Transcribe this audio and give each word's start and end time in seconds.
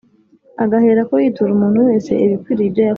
agaherako 0.63 1.13
yitura 1.23 1.51
umuntu 1.53 1.79
wese 1.87 2.11
ibikwiriye 2.25 2.67
ibyo 2.69 2.81
yakoze. 2.83 2.89